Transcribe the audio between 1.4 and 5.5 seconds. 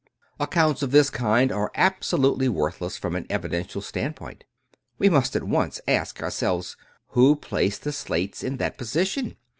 are absolutely worth less, from an evidential standpoint We must at